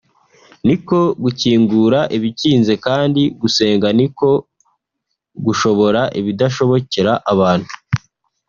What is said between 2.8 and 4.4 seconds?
kandi gusenga niko